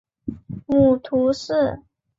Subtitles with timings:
[0.65, 1.79] 母屠氏。